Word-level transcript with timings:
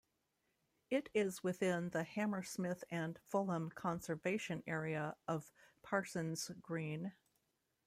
It 0.89 1.09
is 1.13 1.43
within 1.43 1.91
the 1.91 2.03
Hammersmith 2.03 2.83
and 2.89 3.19
Fulham 3.27 3.69
Conservation 3.69 4.63
Area 4.65 5.15
of 5.27 5.51
Parsons 5.83 6.49
Green. 6.59 7.13